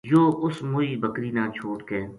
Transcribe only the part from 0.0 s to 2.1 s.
یوہ اُس موئی بکری نا چھوڈ کے